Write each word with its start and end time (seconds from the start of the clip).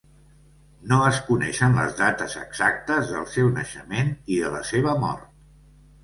No 0.91 0.97
es 1.09 1.17
coneixen 1.25 1.75
les 1.79 1.91
dates 1.99 2.37
exactes 2.43 3.11
del 3.15 3.27
seu 3.33 3.51
naixement 3.59 4.09
i 4.37 4.39
de 4.47 4.51
la 4.55 4.63
seva 4.71 4.95
mort. 5.05 5.29